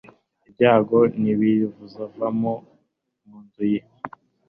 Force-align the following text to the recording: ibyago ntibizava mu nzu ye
ibyago 0.49 0.97
ntibizava 1.21 2.27
mu 2.39 2.53
nzu 3.43 3.63
ye 3.73 3.81